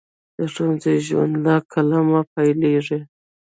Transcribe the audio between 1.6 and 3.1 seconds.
قلمه پیلیږي.